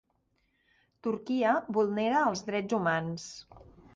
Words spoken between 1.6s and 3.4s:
vulnera els drets humans